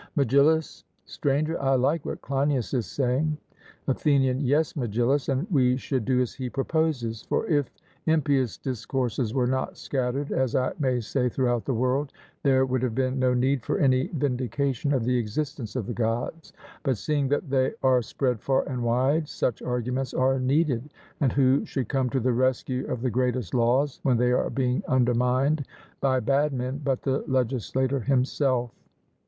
MEGILLUS: 0.15 0.83
Stranger, 1.05 1.61
I 1.61 1.75
like 1.75 2.07
what 2.07 2.23
Cleinias 2.23 2.73
is 2.73 2.87
saying. 2.87 3.37
ATHENIAN: 3.87 4.39
Yes, 4.43 4.73
Megillus, 4.75 5.29
and 5.29 5.45
we 5.51 5.77
should 5.77 6.05
do 6.05 6.19
as 6.21 6.33
he 6.33 6.49
proposes; 6.49 7.21
for 7.21 7.45
if 7.45 7.71
impious 8.07 8.57
discourses 8.57 9.31
were 9.35 9.45
not 9.45 9.77
scattered, 9.77 10.31
as 10.31 10.55
I 10.55 10.73
may 10.79 11.01
say, 11.01 11.29
throughout 11.29 11.65
the 11.65 11.75
world, 11.75 12.13
there 12.41 12.65
would 12.65 12.81
have 12.81 12.95
been 12.95 13.19
no 13.19 13.35
need 13.35 13.61
for 13.63 13.77
any 13.77 14.07
vindication 14.07 14.91
of 14.91 15.05
the 15.05 15.17
existence 15.19 15.75
of 15.75 15.85
the 15.85 15.93
Gods 15.93 16.51
but 16.81 16.97
seeing 16.97 17.27
that 17.27 17.51
they 17.51 17.73
are 17.83 18.01
spread 18.01 18.41
far 18.41 18.67
and 18.67 18.81
wide, 18.81 19.27
such 19.29 19.61
arguments 19.61 20.15
are 20.15 20.39
needed; 20.39 20.89
and 21.19 21.31
who 21.31 21.63
should 21.63 21.89
come 21.89 22.09
to 22.09 22.19
the 22.19 22.33
rescue 22.33 22.87
of 22.87 23.01
the 23.03 23.11
greatest 23.11 23.53
laws, 23.53 23.99
when 24.01 24.17
they 24.17 24.31
are 24.31 24.49
being 24.49 24.81
undermined 24.87 25.63
by 25.99 26.19
bad 26.19 26.53
men, 26.53 26.81
but 26.83 27.03
the 27.03 27.23
legislator 27.27 27.99
himself? 27.99 28.71